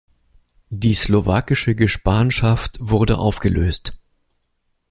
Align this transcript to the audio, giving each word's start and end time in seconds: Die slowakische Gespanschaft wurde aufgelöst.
Die 0.71 0.95
slowakische 0.95 1.75
Gespanschaft 1.75 2.79
wurde 2.81 3.19
aufgelöst. 3.19 3.99